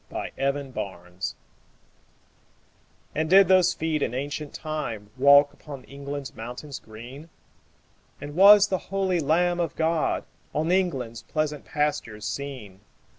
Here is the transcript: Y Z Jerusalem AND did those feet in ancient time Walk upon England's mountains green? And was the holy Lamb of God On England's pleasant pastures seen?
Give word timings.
Y 0.09 0.31
Z 0.35 0.35
Jerusalem 0.35 1.15
AND 3.13 3.29
did 3.29 3.47
those 3.47 3.75
feet 3.75 4.01
in 4.01 4.15
ancient 4.15 4.51
time 4.51 5.11
Walk 5.15 5.53
upon 5.53 5.83
England's 5.83 6.35
mountains 6.35 6.79
green? 6.79 7.29
And 8.19 8.33
was 8.33 8.69
the 8.69 8.79
holy 8.89 9.19
Lamb 9.19 9.59
of 9.59 9.75
God 9.75 10.23
On 10.55 10.71
England's 10.71 11.21
pleasant 11.21 11.65
pastures 11.65 12.25
seen? 12.25 12.79